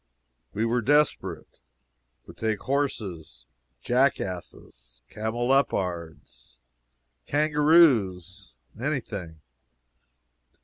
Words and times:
We 0.51 0.65
were 0.65 0.81
desperate 0.81 1.59
would 2.25 2.35
take 2.35 2.61
horses, 2.61 3.45
jackasses, 3.83 5.03
cameleopards, 5.11 6.57
kangaroos 7.27 8.51
any 8.81 9.01
thing. 9.01 9.41